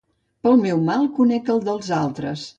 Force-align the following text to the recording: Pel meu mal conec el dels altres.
Pel 0.47 0.57
meu 0.61 0.81
mal 0.87 1.05
conec 1.19 1.53
el 1.57 1.63
dels 1.69 1.95
altres. 2.01 2.49